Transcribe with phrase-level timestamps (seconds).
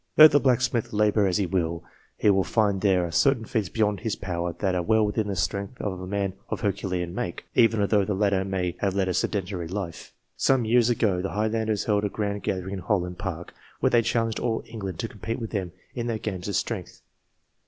[0.17, 1.83] Let the blacksmith labour as he will,
[2.17, 5.35] he will find there are certain feats beyond his power that are well within the
[5.35, 9.13] strength of a man of herculean make, even although the latter may have led a
[9.13, 10.11] sedentary life.
[10.35, 14.39] Some years ago, the Highlanders held a grand gathering in Holland Park, where they challenged
[14.39, 17.01] all England to compete with them in their games of strength.